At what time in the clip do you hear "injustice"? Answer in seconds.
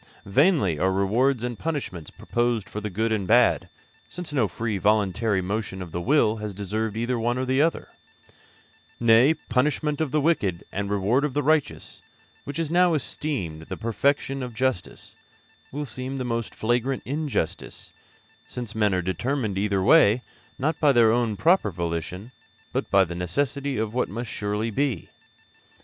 17.05-17.93